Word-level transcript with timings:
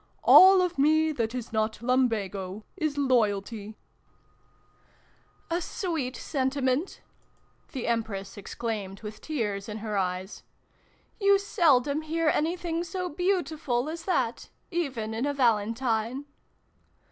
"All 0.23 0.63
of 0.63 0.79
me, 0.79 1.11
that 1.11 1.35
is 1.35 1.53
not 1.53 1.79
Lumbago, 1.83 2.63
is 2.75 2.97
Loyalty!"" 2.97 3.77
A 5.51 5.61
sweet 5.61 6.15
sentiment!" 6.15 7.01
the 7.73 7.85
Empress 7.85 8.35
ex 8.35 8.55
claimed 8.55 9.03
with 9.03 9.21
tears 9.21 9.69
in 9.69 9.77
her 9.77 9.95
eyes. 9.95 10.41
"You 11.19 11.37
seldom 11.37 12.01
hear 12.01 12.29
anything 12.29 12.83
so 12.83 13.09
beautiful 13.09 13.87
as 13.89 14.05
that 14.05 14.49
even 14.71 15.13
in 15.13 15.27
a 15.27 15.35
Valentine 15.35 16.25